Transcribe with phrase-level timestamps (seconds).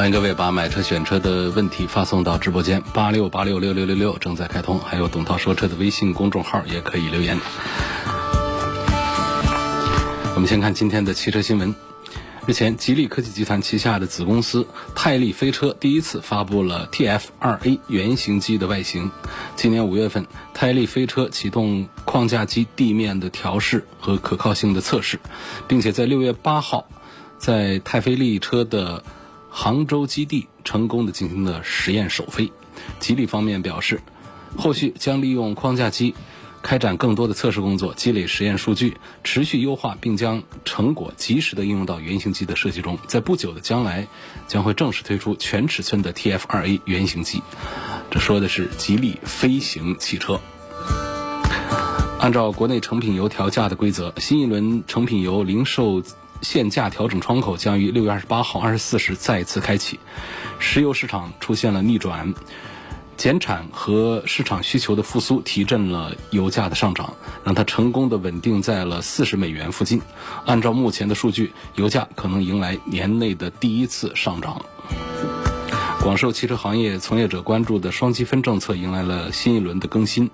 [0.00, 7.38] 欢迎各位把买车选车的问题发送到直播间八六八六六六六六正在开通，还有董涛说车的微信公众号也可以留言。
[10.34, 11.74] 我们先看今天的汽车新闻。
[12.46, 19.10] 日前，吉利科技集团旗下的子公司泰利飞车第一次发布了 TF2A 原型机的外形。
[19.54, 25.20] 今年五月份，泰利飞车启动框架机地面的调试和可靠性的测试，
[25.68, 26.86] 并且在六月八号，
[27.36, 29.04] 在泰飞利车的
[29.50, 32.52] 杭州基地成功的进行了实验首飞。
[32.98, 34.00] 吉利方面表示，
[34.56, 36.14] 后续将利用框架机
[36.62, 42.98] 开展更多的测试工作，积累实验数据，持续优化，并将成果及时的应用到原型机的设计中。
[43.06, 44.06] 在不久的将来，
[44.46, 47.42] 将会正式推出全尺寸的 TF2A 原型机。
[48.10, 50.40] 这说的是吉利飞行汽车。
[52.18, 56.02] 按照国内成品油调价的规则，新一轮成品油零售。
[56.42, 60.00] 限价调整窗口将于六月二十八号二十四时再次开启，
[60.58, 62.34] 石油市场出现了逆转，
[63.16, 67.14] 减产和市场需求的复苏提振了油价的上涨，
[67.44, 70.00] 让它成功的稳定在了四十美元附近。
[70.46, 74.64] 按照目前的数据，油价可能迎来年内的第一次上涨。
[76.02, 80.30] 广受汽车行业从业者关注的双积分政策迎来了新一轮的更新。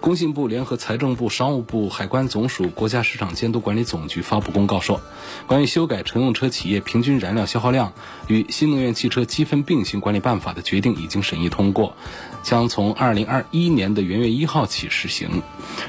[0.00, 5.00] 工信部联合财政部、商务部、海关总署、国家市场监督管理总局发布公告说，
[5.46, 7.92] 关于修改乘用车企业平均燃料消耗量
[8.26, 11.96] 与新能源汽车积分并行管理办法的决定已经审议通过，
[12.42, 15.42] 将从二零二一年的元月一号起实行。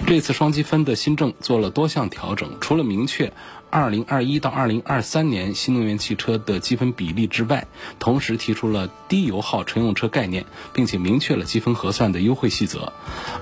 [0.05, 3.33] 这次双积分的新政做了多项调整，除了明确。
[3.75, 7.67] 二零二一到二零二三年新能源汽车的积分比例之外，
[7.99, 12.93] 同时提出了低油耗乘用车概念，并且明确了积分核算的优惠细则。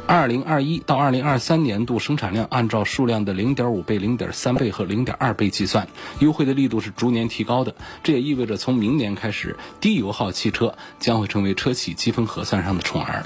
[0.07, 7.75] 二零二一到二零二三年度生产量按照数量的零点五倍、零点三倍和零点二倍计算，优惠的力度是逐年提高的。
[8.01, 13.23] 这也意味着从明年开始，低油耗汽车将会成为车企积分核算上的宠儿。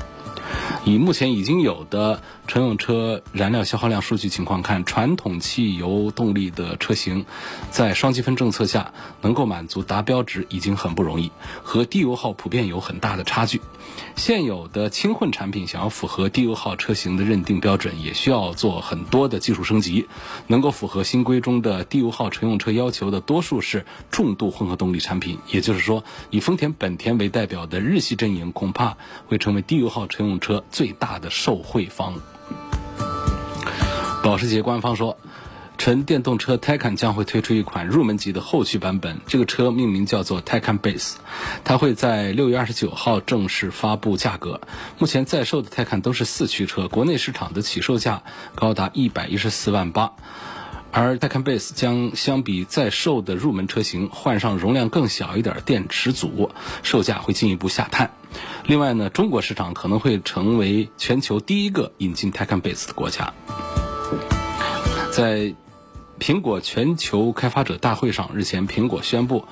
[0.86, 7.26] 以目前已经有的乘用车燃料消耗量数据情况看，传统汽油动力的车型，
[7.72, 11.32] 在双积分政策下能够满足达标值已经很不容易，
[11.64, 13.62] 和低油耗普遍有很大的差距。
[14.16, 20.08] 现有的轻混产品想要符合低油耗车型的认定标准，也需要做很多的技术升级。
[20.48, 25.38] 能够符合新规中的低油耗乘用车要求的，多数是重度混合动力产品。
[25.52, 28.98] 也就是说，以丰田、本田为代表的日系阵营，恐怕
[29.28, 32.14] 会成为低油耗乘用车最大的受惠方。
[34.24, 35.18] 保时捷官方说。
[35.78, 41.14] 纯电动车 Taycan 将会推出一款入门级的后驱版本，这个车命名叫做 Taycan Base，
[41.64, 44.60] 它会在六月二十九号正式发布价格。
[44.98, 48.24] 目前在售的 Taycan 都是四驱车，国内市场的起售价
[48.56, 50.12] 高达一百一十四万八，
[50.92, 56.50] 而 Taycan Base 将相比在售的入门车型换上容量更小一点电池组，
[56.84, 58.12] 售价会进一步下探。
[58.66, 63.32] 另外呢，中国市场可能会成为全球第一个引进 Taycan Base 的国家，
[65.12, 65.54] 在。
[66.20, 69.46] 苹果全球开发者大会上，日前苹果宣布，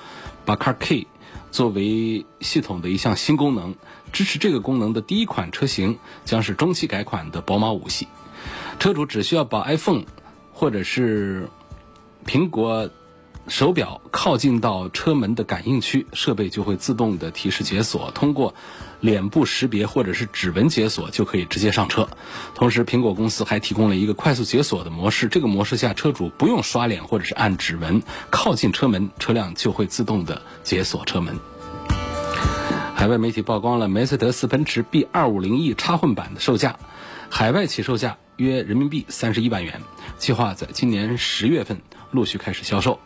[0.44, 1.06] 把 Car Key
[1.50, 3.74] 作为系统的一项新功能。
[4.12, 8.08] 支持这个功能的第一款车型将是中期改款的宝马五系。
[8.78, 10.04] 车主只需要把 iPhone
[10.52, 11.48] 或者是
[12.24, 12.90] 苹果。
[13.48, 18.54] 手表靠近到车门的感应区，设备就会自动的提示解锁，通过
[19.00, 22.08] 脸部识别或者是指纹解锁就可以直接上车。
[22.56, 31.38] 同时，苹果公司还提供了一个快速解锁的模式，这个模式下车主不用刷脸或者是按指纹，靠近车门，车辆就会自动的解锁车门。
[32.96, 36.78] 海外媒体曝光了梅赛德斯奔驰 B 二五零 E 插混版的售价，
[37.30, 39.82] 海外起售价约人民币三十一万元，
[40.18, 41.80] 计划在今年十月份
[42.10, 42.98] 陆续开始销售。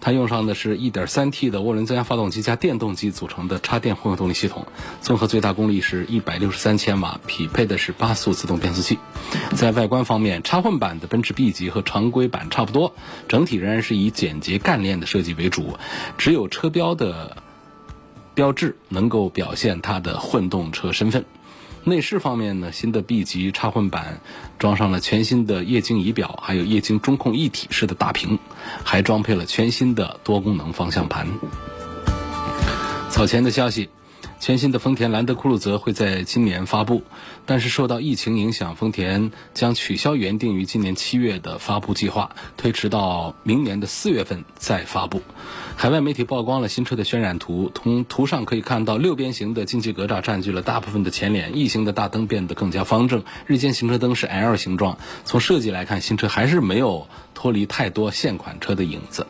[0.00, 4.66] 它用上的是一点三 T 的涡轮增压发动机加电动机组成的插电混合动力系统，
[5.00, 8.98] 综合最大功率是一百六十三千瓦，匹配的是八速自动变速器。
[9.54, 12.94] 在外观方面，插混版的奔驰 B 级和常规版差不多，
[13.28, 15.76] 整体仍然是以简洁干练的设计为主，
[16.18, 17.36] 只有车标的
[18.34, 21.24] 标志能够表现它的混动车身份。
[21.86, 24.20] 内饰方面呢，新的 B 级插混版
[24.58, 28.38] 装上了全新的液晶仪表，还有液晶中控一体式的大屏，
[28.82, 31.26] 还装配了全新的多功能方向盘。
[33.10, 33.88] 早前的消息，
[34.44, 37.02] 全新的丰田兰德酷路泽会在今年发布，
[37.46, 45.22] 但是受到疫情影响，丰田将取消原定于今年七月的发布计划，推迟到明年的四月份再发布。
[45.76, 54.98] 海外媒体曝光了新车的渲染图，从图上可以看到，六边形的进气格栅占据了大部分的前脸异形的大灯变得更加方正，日间行车灯是 L 形状。
[55.24, 59.26] 从设计来看，新车还是没有脱离太多现款车的影子。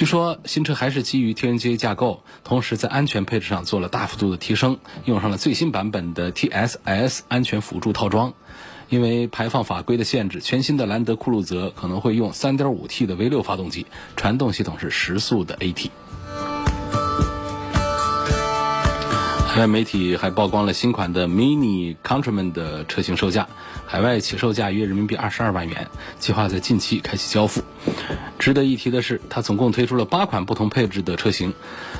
[0.00, 8.32] 据说新车还是基于 TNGA 架构，同时在安全配置上做了大幅度的提升，用上了最新版本的 TSS 安全辅助套装。
[8.88, 13.84] 因为排放法规的限制，全新的兰德酷路泽可能会用 3.5T 的 V6 发动机，
[14.16, 15.90] 传动系统是时速的 AT。
[19.60, 23.46] 外媒体还曝光了新款的 Mini Countryman 的车型售价，
[23.84, 25.86] 海外起售价约人民币二十二万元，
[26.18, 27.60] 计划在近期开启交付。
[28.38, 31.52] 值得一提的是，它总共推出了八款不同配置的车型，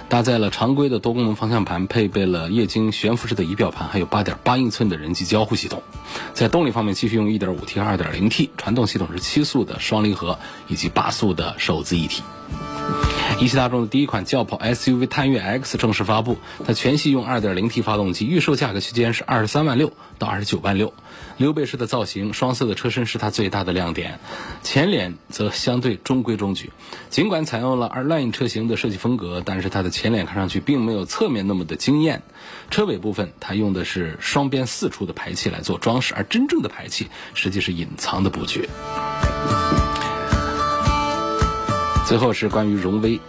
[0.08, 5.82] 搭载了常规的多功能方向盘，配备了液晶悬浮式的仪表盘，还有八点八英寸的人机交互系统。
[6.32, 12.22] 在动力方面，继续用 1.5T 和 2.0T，传动系统是七速的双离合以及八速的手自一体。
[13.40, 20.92] 一汽大众的第一款轿跑 SUV 探岳 X 正式发布，它全系用 2.0T 发动机，预售价格区间是二十三万六到二十九万六。
[21.38, 24.20] 溜背式的造型，双色的车身是它最大的亮点，
[24.62, 26.70] 前脸则相对中规中矩。
[27.08, 32.20] 尽管采用了 R-Line 车型的设计风格，但是它的前脸看上去并没有侧面那么的惊艳。
[32.70, 38.68] 车尾部分，它用的是双边四出的排气来做装饰，而真正的排气实际是隐藏的布局。
[42.10, 43.20] 最后是关于荣威，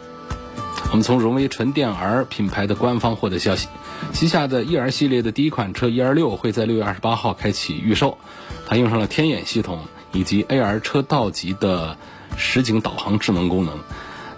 [0.90, 3.68] 我们从荣威纯电 R 品牌的官方获得消息，
[4.12, 8.18] 旗下的 ER 系列的第一款车 ER 六会在六月二十八号开启预售，
[8.66, 11.96] 它用上了天眼系统以及 AR 车道级的
[12.36, 13.78] 实景导航智能功能，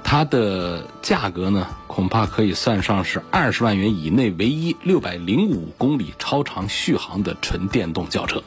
[0.03, 8.43] 它的价格呢恐怕可以算上是二十万元以内唯一六百零五公里超长续航的纯电动轿车。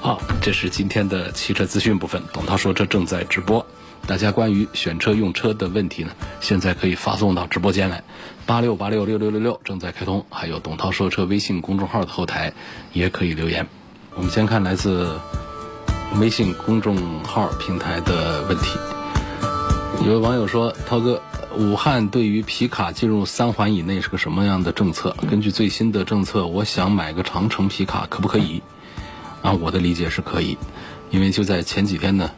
[0.00, 3.64] 好，这是今天的汽车资讯部分，董涛说车正在直播。
[4.06, 6.10] 大家关于选车用车的问题呢，
[6.40, 8.02] 现在可以发送到直播间来，
[8.44, 12.52] 八六八六六六六六正在开通，还有董涛说车微信公众号的后台
[12.92, 13.68] 也可以留言。
[14.16, 15.20] 我们先看来自
[16.18, 18.78] 微信公众号平台的问题。
[20.04, 21.22] 有位网友说：“涛哥，
[21.56, 25.14] 武汉对于皮卡进入三环以内是个什么样的政策？
[25.30, 28.60] 根据最新的政策，我想买个长城皮卡，可不可以？”
[29.42, 30.58] 啊，我的理解是可以，
[31.10, 32.30] 因为就在前几天呢。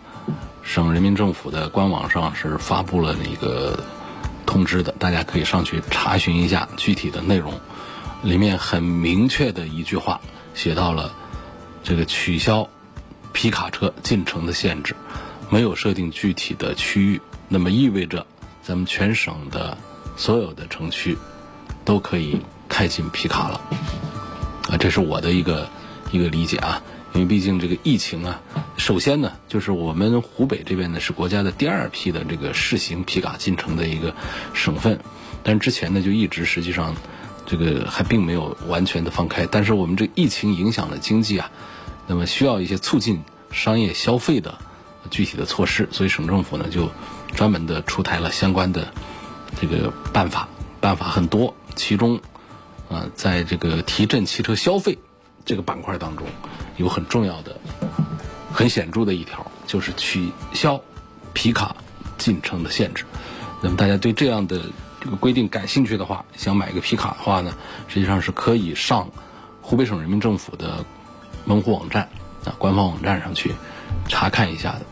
[0.62, 3.84] 省人民政府的官网上是发布了那个
[4.46, 7.60] 通知的，大家可以上去查询一下具体的内容。
[8.22, 10.20] 里面很明确的一句话
[10.54, 11.12] 写到了
[11.82, 12.68] 这个取消
[13.32, 14.94] 皮卡车进城的限制，
[15.50, 18.24] 没有设定具体的区域，那么意味着
[18.62, 19.76] 咱们全省的
[20.16, 21.18] 所有的城区
[21.84, 23.60] 都可以开进皮卡了。
[24.70, 25.68] 啊，这是我的一个
[26.12, 26.80] 一个理解啊。
[27.14, 28.40] 因为毕竟这个疫情啊，
[28.78, 34.14] 首先呢，就是我们湖北这边呢是国家的第二批的这个试行皮卡进城的一个
[34.54, 34.98] 省份，
[35.42, 36.96] 但之前呢就一直实际上
[37.44, 39.44] 这个还并没有完全的放开。
[39.44, 41.50] 但是我们这疫情影响了经济啊，
[42.06, 44.56] 那么需要一些促进商业消费的
[45.10, 46.90] 具体的措施，所以省政府呢就
[47.34, 48.90] 专门的出台了相关的
[49.60, 50.48] 这个办法，
[50.80, 52.18] 办法很多，其中
[52.88, 54.96] 啊在这个提振汽车消费
[55.44, 56.26] 这个板块当中。
[56.76, 57.56] 有很重要的、
[58.52, 60.80] 很显著的一条，就是取消
[61.32, 61.74] 皮卡
[62.18, 63.04] 进城的限制。
[63.60, 64.60] 那么大家对这样的
[65.00, 67.54] 这个规定感兴趣的话，想买个皮卡的话呢，
[67.88, 69.08] 实际上是可以上
[69.60, 70.84] 湖北省人民政府的
[71.44, 72.08] 门户网站
[72.44, 73.52] 啊官方网站上去
[74.08, 74.82] 查看一下的。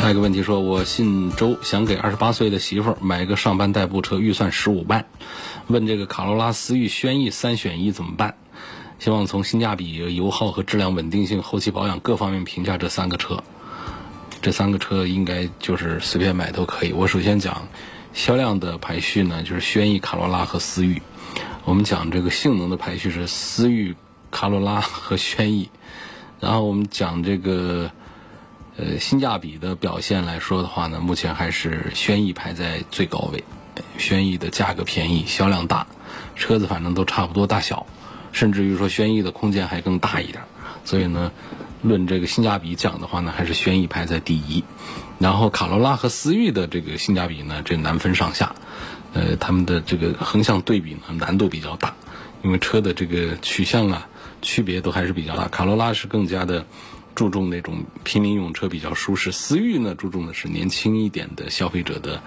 [0.00, 5.04] 下一个问题说，我姓周，想给二十八岁的媳妇儿买一个上班代步车，预算十五万，
[5.66, 8.34] 问这个卡罗拉、思域、轩逸三选一怎么办？
[8.98, 13.44] 希望从性价比、油耗和质量稳定性、后期保养各方面评价这三个车。
[14.40, 16.92] 这三个车应该就是随便买都可以。
[16.94, 17.68] 我首先讲
[18.14, 21.02] 销量的排序呢，就是轩逸、卡罗拉和思域。
[21.66, 23.94] 我们讲这个性能的排序是思域、
[24.30, 25.68] 卡罗拉和轩逸。
[26.40, 27.90] 然后我们讲这个。
[28.76, 33.44] 呃，性价比的表现来说的话呢，目前还是轩逸排在最高位。
[33.98, 35.86] 轩逸的价格便宜，销量大，
[36.34, 37.86] 车子反正都差不多大小，
[38.32, 40.42] 甚至于说轩逸的空间还更大一点。
[40.84, 41.30] 所以呢，
[41.82, 44.64] 论这个性价比讲的话呢，还是轩逸排在第一。
[45.18, 48.54] 然后卡罗拉和思域的这个性价比呢，这难分上下。
[49.12, 51.94] 呃，他们的这个横向对比呢，难度比较大，
[52.42, 54.08] 因为车的这个取向啊，
[54.40, 55.48] 区别都还是比较大。
[55.48, 56.64] 卡罗拉是更加的。
[57.20, 62.22] 注重那种平民用车比较舒适，思域呢注重的是年轻一点的消费者的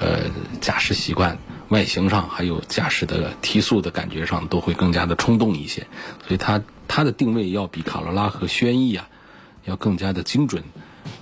[0.00, 0.22] 呃
[0.60, 5.86] 驾驶习惯，外形上还有驾驶的提速的感觉上都会更加的冲动一些，
[6.26, 9.08] 所以它它的定位要比卡罗拉和轩逸啊
[9.66, 10.64] 要更加的精准，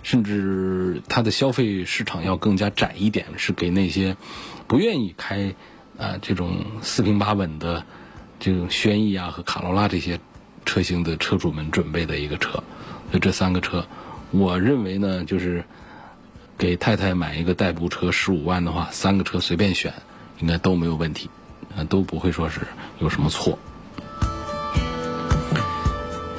[0.02, 4.16] 甚至它的消费市场要更加窄一点，是给那些
[4.66, 5.54] 不愿意开
[5.98, 7.84] 啊这种四平八稳的
[8.38, 10.18] 这种轩逸啊和卡罗拉这些。
[10.70, 12.52] 车型的车主们准备的一个车，
[13.10, 13.84] 所以这三个车，
[14.30, 15.64] 我认为呢，就是
[16.56, 19.92] 给太太买一个代步车十五万的话，三个车随便选，
[20.38, 21.28] 应该都没有问题，
[21.76, 22.60] 啊，都不会说是
[23.00, 23.58] 有什么错。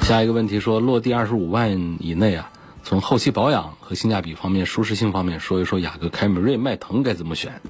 [0.00, 2.50] 下一个问题说，落地二十五万以内啊，
[2.82, 7.60] 从后期保养和性价比方面、舒适性方面说一说，雅阁、凯美瑞、迈腾该怎么选？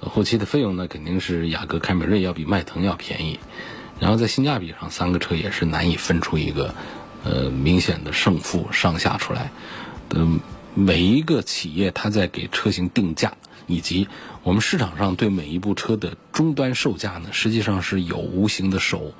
[0.00, 3.40] 后期的费用呢，肯定是雅阁、凯美瑞要比迈腾要便宜。
[4.02, 6.74] 然后在性价比上，三个车也是难以分出一个，
[7.22, 9.52] 呃，明显的胜负上下出来。
[10.10, 10.40] 嗯，
[10.74, 13.34] 每一个企业它在给车型定价，
[13.68, 14.08] 以及
[14.42, 19.12] 我们市场上对每一部车的终端售价呢，实际上是有无形的手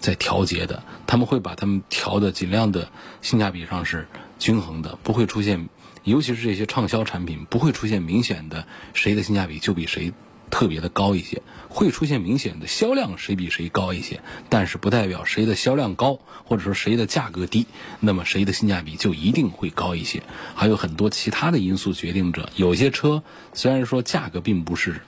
[0.00, 0.82] 在调节的。
[1.06, 2.88] 他们会把他们调的尽量的
[3.20, 4.08] 性价比上是
[4.38, 5.68] 均衡的，不会出现，
[6.04, 10.14] 尤其是这些畅销产品，不会出现明显的谁的性价比就比谁。
[10.52, 17.66] 特别的高一些，会出现明显的销量谁比谁高一些，但是不代表谁的销量高或者说谁的价格低，
[18.00, 20.22] 那么谁的性价比就一定会高一些。
[20.54, 23.22] 还有很多其他的因素决定着，有些车
[23.54, 25.00] 虽然说价格并不是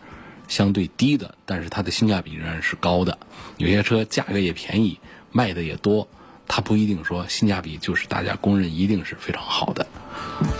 [0.49, 3.19] 相对低的，但是它的性价比仍然是高的；
[3.59, 4.99] 有些车价格也便宜，
[5.31, 6.09] 卖的也多，
[6.49, 9.87] 它不一定说性价比就是大家公认一定是非常好的。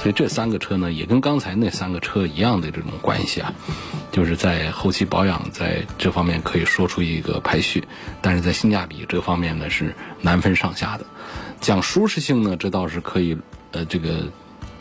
[0.01, 3.53] 所以这三个车呢，也跟刚才那三个车一样的这种关系啊，
[4.13, 7.83] 就是在后期保养在这方面可以说出一个排序，
[8.21, 11.05] 但是在性价比这方面呢是难分上下的。
[11.61, 13.37] 讲舒适性呢，这倒是可以
[13.73, 14.25] 呃这个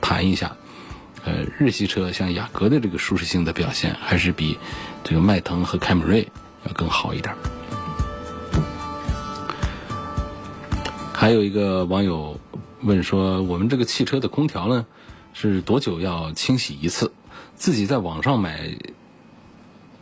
[0.01, 0.55] 谈一下。
[1.25, 4.57] 呃，日系车像雅阁的这个舒适性的表现，还是比
[5.03, 6.27] 这个迈腾和凯美瑞
[6.65, 7.33] 要更好一点。
[11.13, 12.38] 还有一个网友。
[12.84, 14.86] 问说我们这个汽车的空调呢，
[15.34, 17.13] 是多久要清洗一次？
[17.56, 18.78] 自己在网上买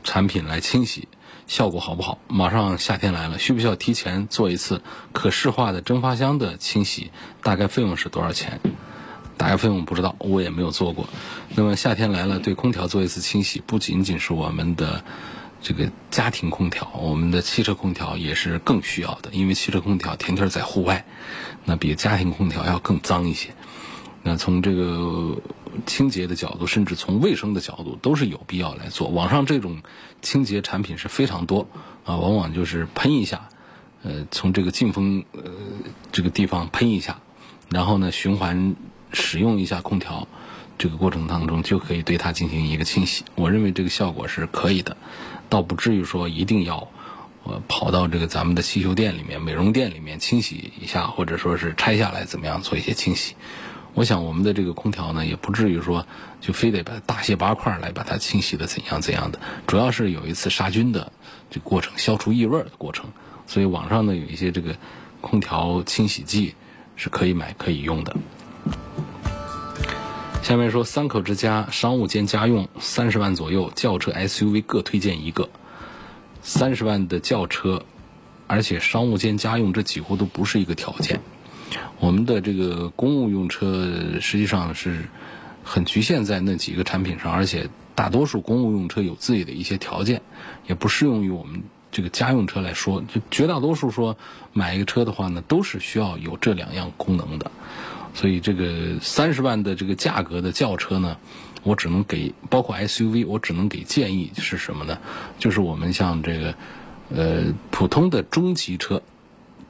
[0.03, 1.07] 产品来清洗，
[1.45, 2.17] 效果好不好？
[2.27, 4.81] 马上夏天来了，需不需要提前做一次
[5.13, 7.11] 可视化的蒸发箱的清洗？
[7.43, 8.59] 大概费用是多少钱？
[9.37, 11.07] 大概费用不知道，我也没有做过。
[11.55, 15.03] 那么夏天来了，对空调做一次清洗，不仅仅是我们的。
[15.61, 21.05] 这个家庭空调，我们的汽车空调也是更需要的，因为汽车空调天天在户外，
[21.65, 23.49] 那比家庭空调要更脏一些。
[24.23, 25.41] 那从这个
[25.85, 29.09] 清洁的角度，甚至从卫生的角度，都是有必要来做。
[29.09, 29.81] 网上这种
[30.21, 31.67] 清洁产品是非常多
[32.05, 33.49] 啊，往往就是喷一下，
[34.03, 35.43] 呃，从这个进风呃
[36.11, 37.19] 这个地方喷一下，
[37.69, 38.75] 然后呢循环
[39.13, 40.27] 使用一下空调，
[40.77, 43.23] 这个过程当中就可以对它进行一个清洗。
[43.35, 44.97] 我认为这个效果是可以的。
[45.51, 46.87] 倒不至于说一定要，
[47.43, 53.35] 呃，跑到这个咱们的汽修店里面、美容店里面清洗一下，或者说是拆下来怎么样做一些清洗。
[53.93, 56.07] 我想我们的这个空调呢，也不至于说
[56.39, 59.41] 就非得把大卸八块来把它清洗的怎样怎样的。
[59.67, 61.11] 主要是有一次杀菌的
[61.49, 63.11] 这过程，消除异味的过程。
[63.45, 64.77] 所以网上呢有一些这个
[65.19, 66.55] 空调清洗剂
[66.95, 68.15] 是可以买可以用的。
[70.41, 75.49] 下面说三口之家，商务兼家用，三十万左右，轿车、SUV 各推荐一个。
[76.41, 77.85] 三十万的轿车，
[78.47, 81.21] 而且商务兼家用，这几乎都不是一个条件。
[81.99, 83.87] 我们的这个公务用车
[84.19, 85.03] 实际上是
[85.63, 90.23] 很局限在那几个产品上，而且大多数公务用车有自己的一些条件，
[90.67, 93.03] 也不适用于我们这个家用车来说。
[93.13, 94.17] 就绝大多数说
[94.53, 97.51] 买一个车的话呢，都是需要有这两样功能的。
[98.13, 101.17] 所以这个三十万的这个价格的轿车呢，
[101.63, 104.97] 我只能给包括 SUV，我只能给建议是什么呢？
[105.39, 106.55] 就是我们像这个
[107.09, 109.01] 呃普通的中级车，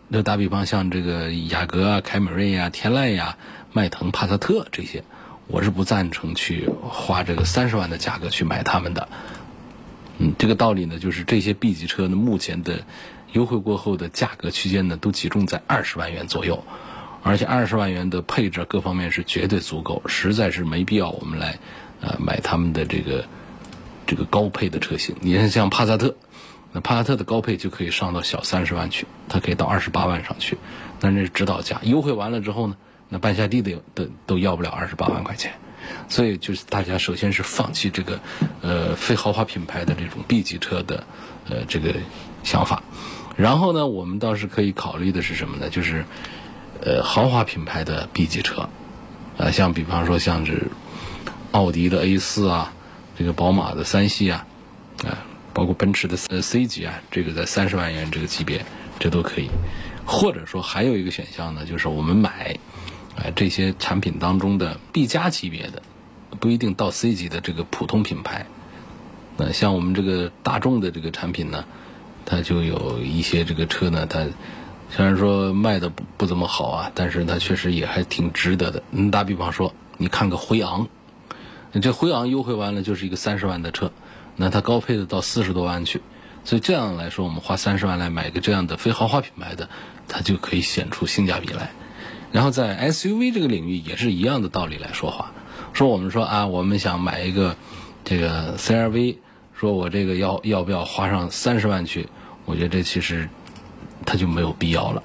[0.07, 3.37] 那打比方像这个雅阁啊、凯美瑞呀、天籁呀、
[3.73, 5.03] 迈腾、帕萨特这些，
[5.47, 9.07] 我是不赞成去花这个三十万的价格去买他们的。
[10.17, 12.83] 嗯，这个道理呢，就是这些 B 级车呢，目前的
[13.33, 16.63] 优惠过后的价格区间呢，都集中在二十万元左右。
[17.23, 21.59] 而且二十万元的配置各方面是绝对足够，实在是没必要我们来，
[22.01, 23.25] 呃，买他们的这个
[24.07, 25.15] 这个高配的车型。
[25.21, 26.15] 你看像帕萨特，
[26.71, 30.57] 那帕萨特的高配就可以上到小三十万去，它可以到二十八万上去，
[30.99, 31.79] 那是指导价。
[31.83, 32.75] 优惠完了之后呢，
[33.07, 35.53] 那半下地的都都要不了二十八万块钱。
[36.09, 38.19] 所以就是大家首先是放弃这个
[38.61, 41.03] 呃非豪华品牌的这种 B 级车的
[41.47, 41.93] 呃这个
[42.43, 42.81] 想法，
[43.37, 45.69] 然后呢，我们倒是可以考虑的是什么呢？
[45.69, 46.03] 就是。
[46.81, 48.69] 呃豪华品牌的 B 级车，
[49.37, 50.67] 啊，像比方说像是
[51.51, 52.73] 奥迪的 A 四啊，
[53.17, 54.45] 这个宝马的三系啊，
[55.03, 58.65] 啊，包括奔驰的 C 级啊，这个在三十万元这个级别，
[58.99, 59.49] 这都可以。
[60.05, 62.57] 或者说还有一个选项呢，就是我们买，
[63.15, 65.83] 哎，这些产品当中的 B 加级别的，
[66.39, 68.47] 不一定到 C 级的这个普通品牌。
[69.37, 71.65] 那像我们这个大众的这个产品呢，
[72.25, 74.25] 它就有一些这个车呢，它
[74.91, 78.83] 虽然说卖的不不怎么好啊，但是它确实也还挺值得的。
[78.89, 80.87] 你，打比方说，你看个辉昂，
[81.71, 83.91] 你这辉昂优惠完了就是一个三十万的车，
[84.35, 86.01] 那它高配的到四十多万去，
[86.43, 89.69] 所以这样来说，我们花三十万来买一个这样的非豪华品牌的，
[90.09, 91.71] 它就可以显出性价比来。
[92.33, 95.31] 然后在 SUV 这个领域也是一样的道理来说话，
[95.71, 97.55] 说我们说啊，我们想买一个
[98.03, 99.17] 这个 CRV。
[99.53, 102.09] 说我这个要要不要花上三十万去？
[102.45, 103.29] 我觉得这其实
[104.05, 105.03] 它就没有必要了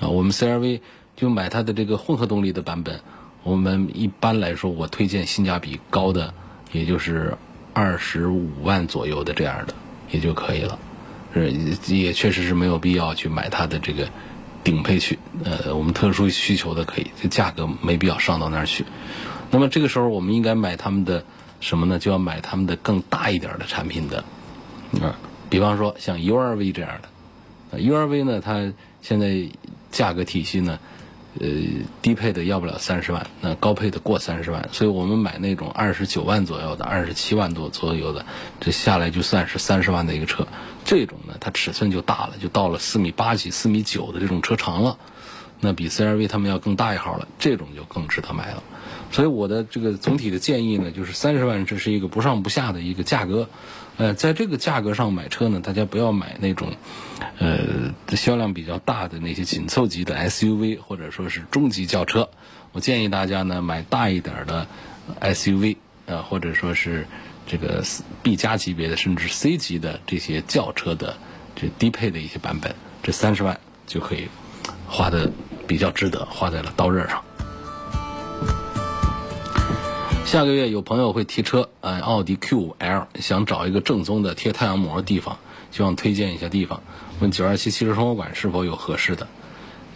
[0.00, 0.08] 啊。
[0.08, 0.80] 我们 CRV
[1.16, 3.00] 就买它的这个混合动力的版本，
[3.42, 6.32] 我们一般来说我推荐性价比高的，
[6.72, 7.36] 也就是
[7.72, 9.74] 二十五万左右的这样的
[10.10, 10.78] 也就可以了。
[11.34, 11.52] 是
[11.86, 14.08] 也确实是没有必要去买它的这个
[14.64, 15.18] 顶配去。
[15.44, 18.84] 呃，我们特殊需求的可以，这价格没必要上到那儿去。
[19.50, 21.24] 那么这个时候我们应该买他们的。
[21.60, 21.98] 什么呢？
[21.98, 24.18] 就要买他们的更大一点的产品的，
[25.02, 25.18] 啊，
[25.50, 27.08] 比方说像 URV 这样的
[27.72, 28.72] ，URV 呢，它
[29.02, 29.48] 现在
[29.90, 30.78] 价格体系呢，
[31.40, 31.48] 呃，
[32.02, 38.24] 低配的要不了三十万，那高配的过三十万，所以我们买那种二十九万左右的、二十七万多左右的，
[38.60, 40.46] 这下来就算是三十万的一个车，
[40.84, 44.98] 这种呢，它尺寸就大了，就到了四米八几、四米九的这种车长了，
[45.60, 48.62] 那比 CRV 他们要更大一号了，这种就更值得买了。
[49.10, 53.48] 所以我的这个总体的建议呢，就是三十万这是一个不上不下的一个价格，
[53.98, 56.72] 呃，在这个价格上买车呢，大家不要买那种，
[57.38, 62.30] 呃，销量比较大的那些紧凑级的 SUV 或者说是中级轿车。
[62.70, 64.68] 我建议大家呢买大一点的
[65.20, 67.08] SUV，呃，或者说是
[67.46, 67.82] 这个
[68.22, 71.16] B 加级别的甚至 C 级的这些轿车的
[71.56, 74.28] 这低配的一些版本，这三十万就可以
[74.86, 75.28] 花的
[75.66, 77.24] 比较值得，花在了刀刃上。
[80.28, 85.38] 下个月有朋友会提车，呃，奥迪 Q5L，想找一个正宗的贴太阳膜的地方，
[85.70, 86.82] 希望推荐一下地方。
[87.18, 89.26] 问九二七汽车生活馆是否有合适的？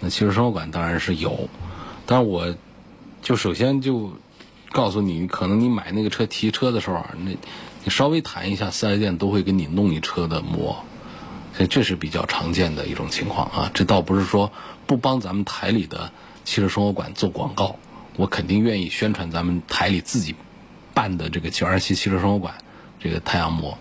[0.01, 1.51] 那汽车生活馆当然是有，
[2.07, 2.55] 但是我
[3.21, 4.15] 就首先就
[4.71, 7.33] 告诉你，可能你买那个车提车的时候啊，那
[7.85, 10.83] 你稍微谈一下，四 S 店都会给你弄一车的膜，
[11.55, 13.71] 所以这是比较常见的一种情况啊。
[13.75, 14.51] 这倒不是说
[14.87, 16.11] 不帮咱们台里的
[16.47, 17.77] 汽车生活馆做广告。
[18.17, 20.35] 我肯定愿意宣传咱们台里自己
[20.93, 22.55] 办的这个九二七汽车生活馆
[23.01, 23.77] 这个太阳膜，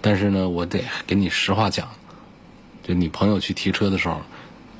[0.00, 1.88] 但是呢，我得跟你实话讲，
[2.82, 4.22] 就你朋友去提车的时候，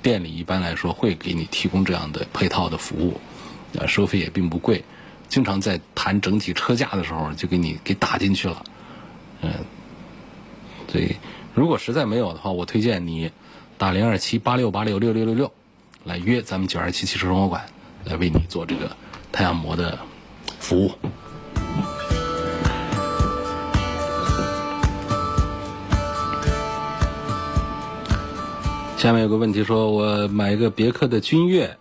[0.03, 3.21] 店里一般来说会给你提供这样的配套的服务，
[3.79, 4.83] 啊，收费也并不贵，
[5.29, 8.65] 经常在谈整体车价的时候就给你给打进去了，
[9.43, 9.53] 嗯，
[10.91, 11.17] 所以
[11.55, 13.31] 如果实在没有的话，我推荐你
[13.77, 15.53] 打零二七八六八六六六六六
[16.05, 17.67] 来约咱们九二七汽车生活馆。
[18.07, 18.91] 来为你做这个
[19.33, 19.99] 太阳膜的
[20.61, 20.93] 服务。
[28.97, 31.77] 下面有个问题，说我买一个别克的君越，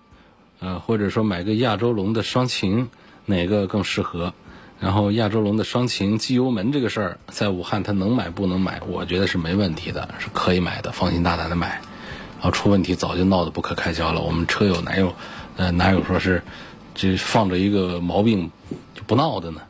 [0.59, 2.89] 呃，或者说买个亚洲龙的双擎，
[3.25, 4.33] 哪个更适合？
[4.79, 8.81] 然后亚洲龙的双擎机油门这个事儿，在武汉它能买不能买？
[8.87, 11.81] 我觉得是没问题的，是可以买的，放心大胆的买。
[12.37, 15.15] 然后出问题早就闹得不可开交了，我们车友哪有？
[15.57, 16.43] 呃，哪有说是
[16.93, 18.51] 这放着一个毛病
[18.93, 19.61] 就不闹的呢？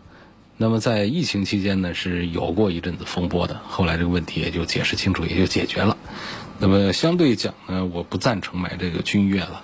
[0.57, 5.97] 那么在疫情期间呢，是有过一阵子风波的，后来这个问题也就解释清楚，也就解决了。
[6.59, 9.61] 那么相对讲呢，我不赞成买这个君越了，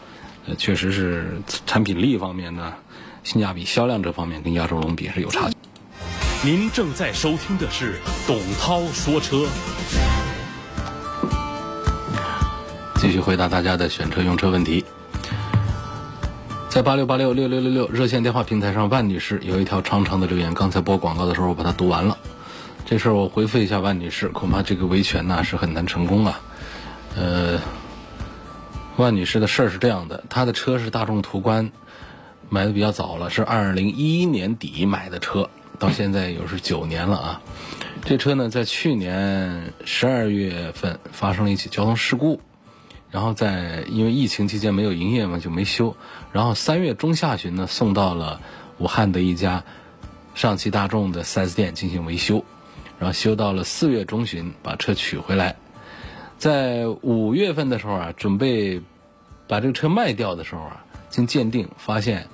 [0.48, 2.74] 呃，确实是产品力方面呢，
[3.24, 5.56] 性价比、销量这方面跟亚洲龙比是有差距。
[6.44, 9.48] 您正在收听的是董涛说车，
[13.00, 14.84] 继续回答大家的选车用车问题。
[16.72, 20.54] 在八六八六六六六六热线电话平台上，万女士有一条长长的留言。
[20.54, 22.18] 刚才播广告的时候，我把它读完了。
[22.86, 26.40] 这事儿我回复一下万女士，恐怕这个维权呢是很难成功啊。
[27.18, 27.60] 呃，
[28.96, 31.74] 万女士的事儿是这样的，她的车是大众途观，
[32.48, 37.42] 买的比较早了，是二零一一年底买的车，到现在又是九年了啊。
[38.06, 42.40] 这车呢，在去年十二月份发生了一起交通事故。
[43.12, 45.96] 然后在因为疫情期间没有营业嘛，就没修。
[46.32, 48.42] 然后三月中下旬呢，送到了
[48.78, 49.64] 武汉的一家
[50.34, 52.44] 上汽大众的 4S 店进行维修。
[52.98, 55.56] 然后修到了四月中旬，把车取回来。
[56.38, 58.82] 在五月份的时候啊，准备
[59.48, 62.28] 把这个车卖掉的时候啊，经鉴定发现，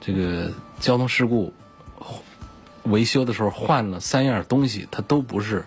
[0.00, 1.52] 这个交通事故
[2.84, 5.64] 维修的时候换了三样东西，它都不是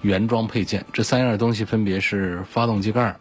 [0.00, 0.84] 原装配件。
[0.92, 3.16] 这三样东西分别是发动机盖、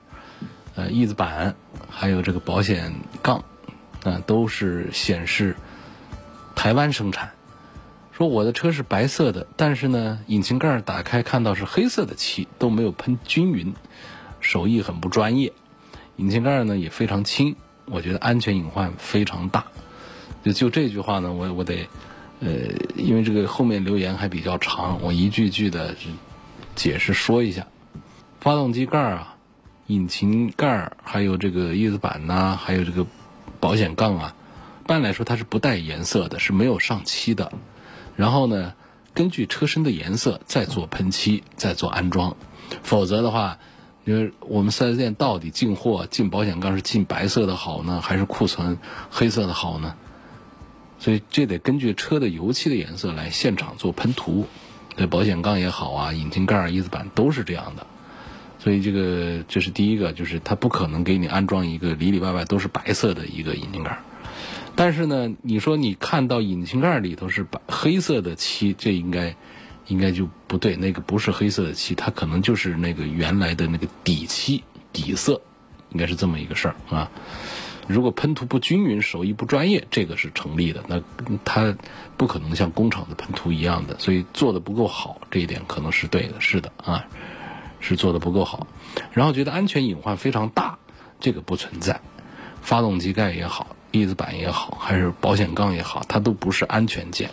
[0.76, 1.56] 呃翼子板，
[1.90, 3.44] 还有这个保险杠，
[4.04, 5.56] 啊，都是显示
[6.56, 7.32] 台湾生产。
[8.12, 13.74] 说我的车是白色的，但是呢，引擎盖打开看到是黑色的漆，都没有喷均匀，
[14.40, 15.52] 手艺很不专业。
[16.18, 17.56] 引擎盖呢也非常轻，
[17.86, 19.66] 我觉得安全隐患非常大。
[20.44, 21.88] 就就这句话呢，我我得，
[22.40, 22.50] 呃，
[22.96, 25.96] 因为这个后面留言还比较长，我一句句的
[26.76, 27.66] 解释说一下。
[28.40, 29.33] 发动机盖啊，
[29.88, 33.06] 引擎盖还有这个叶子板呐，还有这个
[33.60, 34.36] 保险杠啊，
[34.84, 37.52] 一般来说它是不带颜色的，是没有上漆的。
[38.16, 38.74] 然后呢，
[39.14, 42.36] 根据车身的颜色再做喷漆，再做安装，
[42.82, 43.60] 否则的话，
[44.06, 48.78] 因为我们四 S 店到底进货进保险杠是进白色的好呢，还是库存
[49.10, 49.96] 黑色的好呢？
[51.00, 54.48] 所以这得根据车的油漆的颜色来现场做喷涂。
[54.96, 57.88] 对保险杠也好啊，引擎盖、叶子板都是这样的。
[58.64, 64.00] 所以这个这是第一个，就是它不可能给你安装一个里里外外都是白色的一个引擎盖。
[64.74, 69.36] 但是呢，你说你看到引擎盖里头是白黑色的漆，这应该
[69.88, 70.78] 应该就不对。
[70.78, 75.42] 那个不是黑色的漆，它可能就是那个原来的那个底漆底色，
[75.92, 77.12] 应该是这么一个事儿啊。
[77.86, 80.82] 如果喷涂不均匀，手艺不专业，这个是成立的。
[80.88, 81.04] 那
[81.44, 81.76] 它
[82.16, 87.06] 不可能像工厂的喷涂一样的，所以做的不够好，这一点可能是对的，是的啊，
[87.84, 88.66] 是做的不够好。
[89.12, 90.80] 然后觉得安全隐患非常大，
[91.20, 92.02] 这个不存在，
[92.64, 93.76] 发动机盖也好。
[93.92, 97.30] 翼子板也好，还是保险杠也好，它都不是安全件，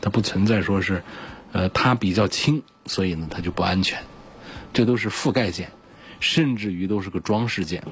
[0.00, 1.04] 它不存在说是，
[1.52, 4.02] 呃，它比较轻，所以呢它就不安全，
[4.72, 5.70] 这都是覆盖件，
[6.18, 7.84] 甚至于都是个装饰件。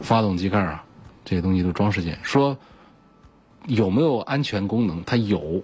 [0.00, 0.84] 发动机盖啊，
[1.24, 2.18] 这些东西都装饰件。
[2.24, 2.58] 说
[3.66, 5.04] 有没有安全功能？
[5.04, 5.62] 它有，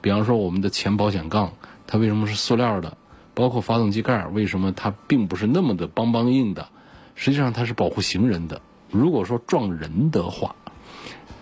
[0.00, 1.54] 比方说我们的前保险杠，
[1.88, 2.96] 它为什么是塑料的？
[3.34, 6.68] 包括发动机盖，为什么它并不是那么的邦邦硬的？
[7.14, 8.60] 实际上它是保护行人的。
[8.90, 10.56] 如果说撞人的话，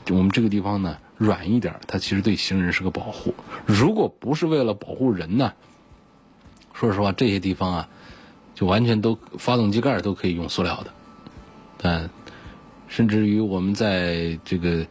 [0.08, 3.34] 我们这个地方呢软一点，它其实对行人是个保护。
[3.66, 5.52] 如果不是为了保护人呢，
[6.72, 7.88] 说实话，这些地方啊，
[8.54, 10.92] 就完全都发动机盖都可以用塑料的。
[11.76, 12.10] 但
[12.88, 14.86] 甚至于我们在这个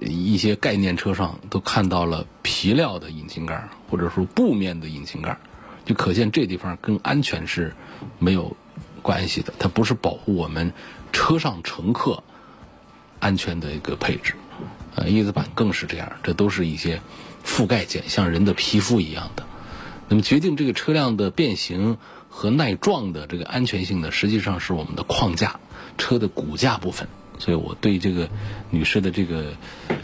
[0.00, 5.38] 一些概念车上都看到了皮料的引擎盖，或者说布面的引擎盖，
[5.84, 7.74] 就可见这地方跟安全是
[8.18, 8.56] 没有
[9.02, 9.52] 关系的。
[9.58, 10.72] 它不是保护我们
[11.12, 12.22] 车上乘客。
[13.20, 14.34] 安全的一个配置，
[14.96, 17.00] 呃，翼子板更是这样，这都是一些
[17.42, 19.46] 覆盖件，像人的皮肤一样的。
[20.10, 21.96] 那么决定这个车辆的变形
[22.28, 25.58] 和耐撞的这个安全性呢，实际上是我们的框架，
[25.96, 27.08] 车的骨架部分。
[27.38, 28.28] 所以我对这个
[28.68, 29.54] 女士的这个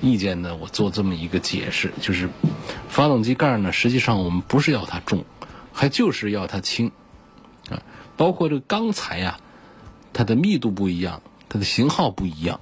[0.01, 2.31] 意见呢，我做这么一个解释，就是
[2.89, 5.27] 发动机盖呢，实际上我们不是要它重，
[5.73, 6.93] 还就是要它轻
[7.71, 7.83] 啊。
[8.17, 9.39] 包括这个钢材呀，
[10.13, 12.61] 它的密度不一样，它的型号不一样。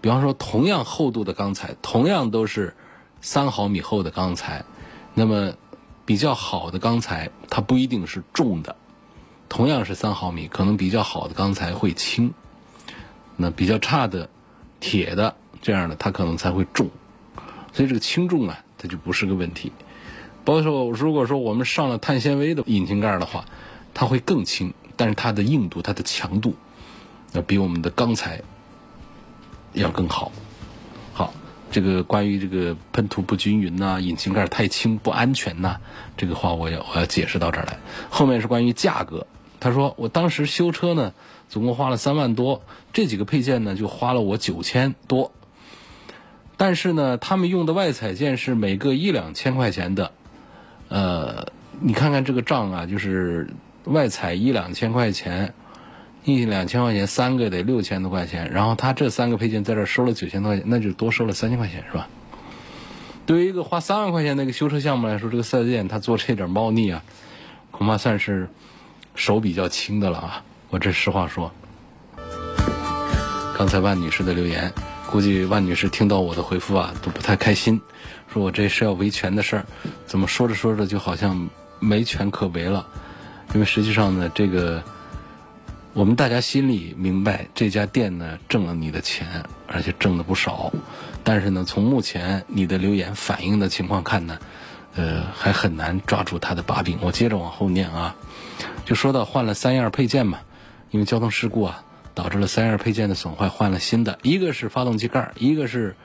[0.00, 2.74] 比方说，同样厚度的钢材，同样都是
[3.20, 4.64] 三毫米厚的钢材，
[5.14, 5.54] 那么
[6.04, 8.76] 比较好的钢材它不一定是重的。
[9.48, 12.32] 同样是三毫米，可能比较好的钢材会轻，
[13.36, 14.28] 那比较差的
[14.80, 16.90] 铁的这样的它可能才会重。
[17.72, 19.72] 所以这个轻重啊，它就不是个问题。
[20.46, 23.44] 包括如果说我们上了碳纤维的引擎盖的话，
[23.92, 26.54] 它会更轻，但是它的硬度、它的强度
[27.32, 28.40] 要比我们的钢材。
[29.72, 30.32] 要更好，
[31.12, 31.34] 好，
[31.70, 35.76] 这个关于这个喷涂不均匀呐，引擎盖太轻不安全呐，
[36.16, 37.78] 这个话我要我要解释到这儿来。
[38.08, 39.26] 后面是关于价格，
[39.60, 41.12] 他说我当时修车呢，
[41.50, 42.62] 总共花了三万多，
[42.94, 45.30] 这几个配件呢就花了我九千多，
[46.56, 50.12] 但是呢，他们用的外彩件是每个一两千块钱的，
[50.88, 51.46] 呃，
[51.80, 53.48] 你看看这个账啊，就是
[53.84, 55.52] 外采一两千块钱。
[56.24, 62.08] 一两千块钱，三个得六千多块钱，然后他这三个配件在这收了九千多块钱，那就多收了三千块钱，是吧？
[63.24, 67.00] 对于一个花三万块钱那个修车项目来说，这个四 S 店他做这点猫腻啊，
[67.70, 68.48] 恐怕算是
[69.14, 70.42] 手比较轻的了啊！
[70.70, 71.48] 我这实话说。
[73.56, 74.72] 刚才万女士的留言，
[75.08, 77.80] 估计万女士听到我的回复啊，都不太开心，
[78.36, 79.64] 说我这是要维权的事儿，
[80.04, 82.86] 怎么说着说着就好像没权可维了？
[83.54, 84.82] 因为实际上呢，这个。
[85.94, 90.70] 我们大家心里明白，这家店呢挣了你的钱，而且挣的不少。
[91.24, 94.38] 但是呢，从目前你的留言反映的情况看呢，
[94.94, 96.98] 呃，还很难抓住他的把柄。
[97.00, 98.14] 我接着往后念啊，
[98.84, 100.38] 就说到换了三样配件嘛，
[100.90, 104.18] 因为交通事故啊，导致了三样配件的损坏，换了新的。
[104.22, 105.96] 一个是发动机盖，一个是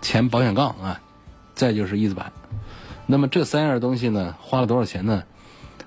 [0.00, 1.00] 前保险杠啊，
[1.58, 2.32] 再就是翼子板。
[3.04, 5.24] 那么这三样东西呢，花了多少钱呢？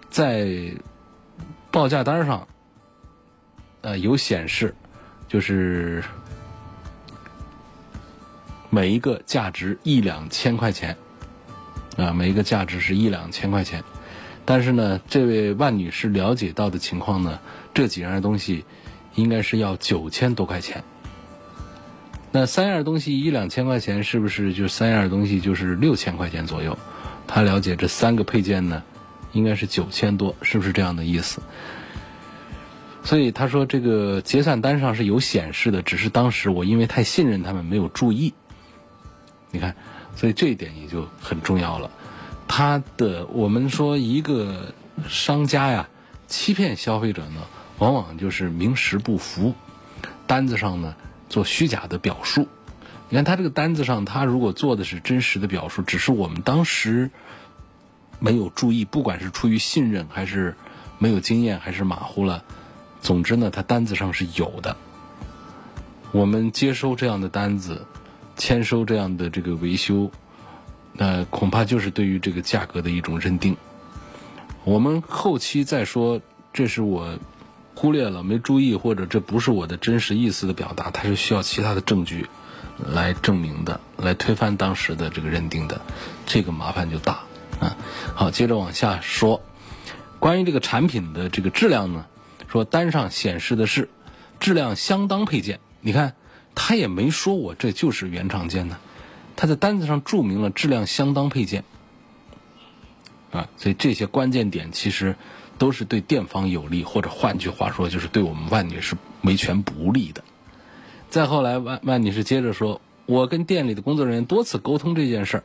[0.09, 0.73] 在
[1.71, 2.47] 报价单上，
[3.79, 4.75] 呃，有显示，
[5.29, 6.03] 就是
[8.69, 10.97] 每一个价值一两千块钱，
[11.95, 13.81] 啊，每一个价值是一两千块钱。
[14.43, 17.39] 但是呢，这位万女士了解到的情况呢，
[17.73, 18.65] 这几样东西
[19.15, 20.83] 应该是要九千多块钱。
[22.31, 26.77] 那三样东西一两千块钱，是不是就三样东西就是六千块钱左右？
[27.27, 28.83] 他了解这三个配件呢，
[29.33, 31.41] 应该是九千多，是不是这样的意思？
[33.03, 38.33] 所以他说这个结算单上是有显示的，只是当时我因为太信任他们没有注意。
[39.51, 39.75] 你看，
[40.15, 41.91] 所以这一点也就很重要了。
[42.47, 44.73] 他的我们说一个
[45.09, 45.89] 商家呀，
[46.27, 47.41] 欺骗消费者呢，
[47.79, 49.53] 往往就是名实不符，
[50.27, 50.95] 单子上呢
[51.31, 52.47] 做虚假的表述。
[53.09, 57.09] 你看他这个单子上，他如果做的是真实的表述，只是我们当时
[58.19, 60.55] 没有注意，不管是出于信任还是
[60.99, 62.43] 没有经验还是马虎了，
[63.01, 64.77] 总之呢，他单子上是有的。
[66.11, 67.85] 我们接收这样的单子，
[68.37, 70.11] 签收这样的这个维修，
[70.93, 73.57] 那恐怕就是对于这个价格的一种认定。
[74.63, 76.21] 我们后期再说，
[76.53, 77.17] 这是我
[77.75, 82.27] 忽略了、没注意，或者这不是我的真实意思的表达，它是需要其他的证据。
[82.83, 85.79] 来证明的，来推翻当时的这个认定的，
[86.25, 87.19] 这个麻烦就大
[87.59, 87.77] 啊。
[88.15, 89.43] 好，接着往下说，
[90.17, 92.07] 关于这个产品的这个质量呢，
[92.47, 93.87] 说单上显示的是
[94.39, 96.15] 质量相当配件，你看
[96.55, 98.79] 他也没说我这就是原厂件呢，
[99.35, 101.63] 他在单子上注明了质量相当配件
[103.29, 105.15] 啊，所以这些关键点其实
[105.61, 110.23] 都是对店方有利，或者换句话说，就是对我们万女士维权不利的。
[111.11, 115.43] 再后来，万万女士接着说：“我跟店里的工作人员多次沟通这件事儿，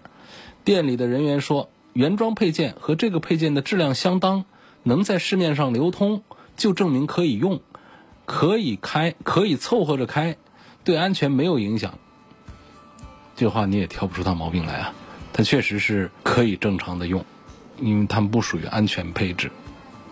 [0.65, 4.47] 店里的人员说，原装配件和这个配件的质量相当，
[4.85, 6.23] 能在市面上流通，
[6.57, 7.61] 就证明可以用，
[8.25, 10.39] 可以开，可以凑合着开，
[10.83, 11.99] 对安全没有影响。
[13.37, 14.95] 这话你也挑不出他毛病来啊，
[15.35, 17.23] 它确实是可以正常的用，
[17.79, 19.51] 因为它们不属于安全配置，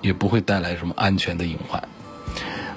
[0.04, 1.88] 也不会带来什么安全的隐患。”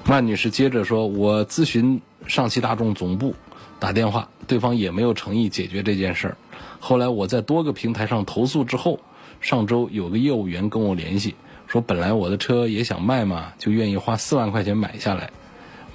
[0.08, 3.34] 万女士接着说：“我咨询。”上汽大众总部
[3.78, 6.36] 打电话，对方也没有诚意解决这件事儿。
[6.78, 9.00] 后来我在多个平台上投诉之后，
[9.40, 11.36] 上周有个业务员跟我联系，
[11.66, 15.30] 说本来我的车也想卖嘛，就愿意花四万块钱买下来。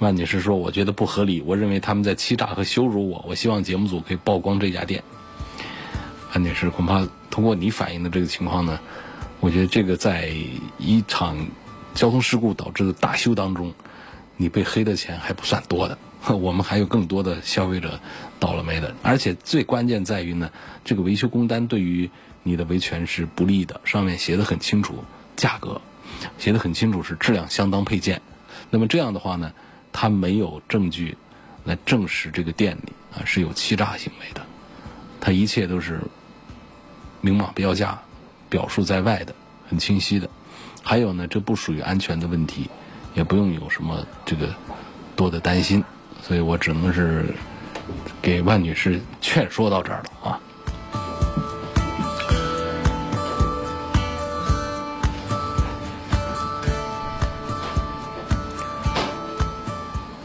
[0.00, 3.24] 万女士说：“我觉得不合理，我认为他们在欺诈和羞辱我。
[3.28, 5.04] 我希望节目组可以曝光这家店。”
[6.34, 8.80] 万女士，恐怕通过你反映的这个情况呢，
[9.44, 10.32] 我觉得这个在
[10.78, 11.36] 一场
[11.92, 13.74] 交通事故导致的大修当中，
[14.38, 15.98] 你被黑的钱还不算多的。
[16.32, 18.00] 我们还有更多的消费者
[18.40, 20.50] 倒了霉的，而且最关键在于呢，
[20.82, 22.08] 这个维修工单对于
[22.42, 23.78] 你的维权是不利的。
[23.84, 25.04] 上面写的很清楚，
[25.36, 25.78] 价格
[26.38, 28.22] 写的很清楚是质量相当配件。
[28.70, 29.52] 那么这样的话呢，
[29.92, 31.18] 他没有证据
[31.64, 34.40] 来证实这个店里啊是有欺诈行为的，
[35.20, 36.00] 他一切都是
[37.20, 38.00] 明码标价，
[38.54, 39.34] 表述在外的，
[39.68, 40.30] 很清晰的。
[40.80, 42.70] 还有呢，这不属于安全的问题，
[43.14, 44.54] 也不用有什么这个
[45.16, 45.82] 多的担心。
[46.22, 47.34] 所以我只能是
[48.22, 50.40] 给万女士劝说到这儿了啊。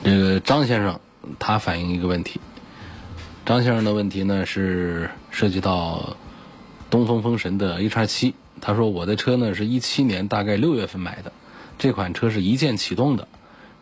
[0.03, 0.99] 这个张先生
[1.39, 2.39] 他反映一个问题，
[3.43, 6.15] 张先生的问题呢是涉及到
[6.89, 11.31] 东风风神的 H 七，他说我的车呢是一七年大概六月份买的，
[11.77, 13.27] 这款车是一键启动的。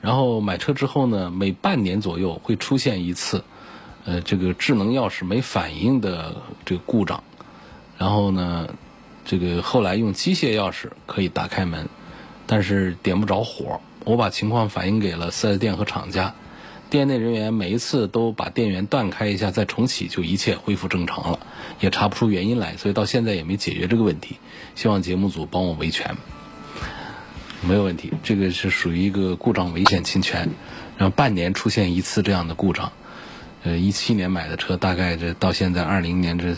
[0.02, 3.44] 然后买车之后呢，每半年左右会出现一次，
[4.06, 7.24] 呃，这个智能钥匙没反应的这个故障。
[7.98, 8.68] 然后呢，
[9.26, 11.90] 这个后来用机械钥匙可以打开门，
[12.46, 13.82] 但是点不着火。
[14.06, 16.36] 我把情况反映给了 4S 店和厂家，
[16.90, 21.40] 店内人员每一次都把电源断开一下再重启，就一切恢复正常了，
[21.80, 24.38] 也查不出原因来，所以到现在也没解决这个问题。
[24.76, 26.16] 希望节目组帮我维权。
[27.62, 30.50] 没有问题，这个是属于一个故障危险侵权，
[30.98, 32.92] 然后半年出现一次这样的故障，
[33.64, 36.56] 呃，一七年买的车，大概这到现在二零年这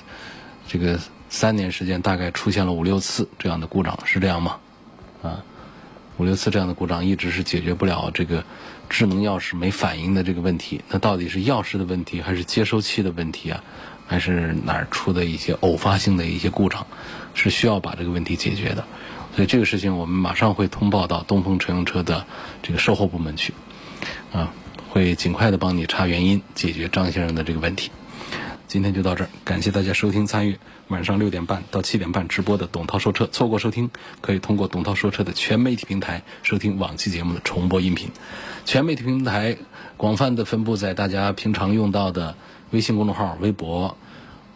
[0.67, 4.57] 这个三年时间，大概出现了五六次这样的故障，是这样吗？
[5.23, 5.41] 啊，
[6.17, 8.43] 五六次这样的故障一直是解决不了这个
[8.89, 13.63] 智能钥匙没反应的这个问题，那到底是钥匙的问题，还是接收器的问题啊？
[14.08, 16.88] 还是哪儿出的一些偶发性的一些故障，
[17.36, 18.84] 是需要把这个问题解决的？
[19.36, 22.25] 所以这个事情我们马上会通报到东风乘用车的
[22.63, 23.54] 这个售后部门去。
[24.34, 24.52] 啊，
[24.89, 27.91] 会尽快的帮你查原因，解决张先生的这个问题。
[28.67, 30.58] 今天就到这儿，感谢大家收听参与
[30.89, 33.28] 晚上六点半到七点半直播的董涛说车。
[33.28, 38.10] 错过收听，可以通过董涛说车的全媒体平台收听往期节目的重播音频。
[38.65, 39.56] 全媒体平台
[39.97, 42.36] 广泛的分布在大家平常用到的
[42.71, 43.95] 微信公众号、微博、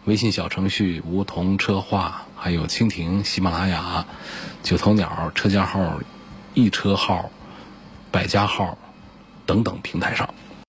[0.06, 4.04] 微信小程序、梧桐车话，还有蜻蜓、喜马拉雅、
[4.64, 6.00] 九头鸟、车家号、
[6.52, 7.30] 易车号、
[8.10, 8.76] 百家号
[9.46, 10.34] 等等平台上。